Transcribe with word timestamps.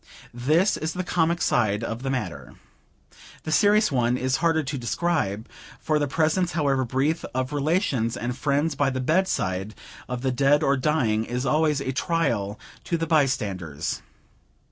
This 0.33 0.77
is 0.77 0.93
the 0.93 1.03
comic 1.03 1.43
side 1.43 1.83
of 1.83 2.01
the 2.01 2.09
matter. 2.09 2.55
The 3.43 3.51
serious 3.51 3.91
one 3.91 4.17
is 4.17 4.37
harder 4.37 4.63
to 4.63 4.77
describe; 4.79 5.47
for 5.79 5.99
the 5.99 6.07
presence, 6.07 6.53
however 6.53 6.83
brief, 6.83 7.23
of 7.35 7.53
relations 7.53 8.17
and 8.17 8.35
friends 8.35 8.73
by 8.73 8.89
the 8.89 8.99
bedside 8.99 9.75
of 10.09 10.23
the 10.23 10.31
dead 10.31 10.63
or 10.63 10.75
dying, 10.75 11.23
is 11.25 11.45
always 11.45 11.81
a 11.81 11.91
trial 11.91 12.59
to 12.85 12.97
the 12.97 13.05
bystanders. 13.05 14.01